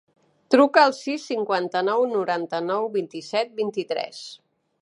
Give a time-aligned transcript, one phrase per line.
[0.53, 4.27] Truca al sis, cinquanta-nou, noranta-nou, vint-i-set, vint-i-tres.